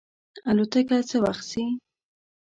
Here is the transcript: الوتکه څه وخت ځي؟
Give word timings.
الوتکه 0.49 0.97
څه 1.09 1.17
وخت 1.25 1.43
ځي؟ 1.51 1.65